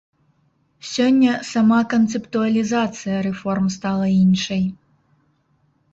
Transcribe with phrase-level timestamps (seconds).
[0.91, 4.63] Сёння сама канцэптуалізацыя рэформ стала іншай.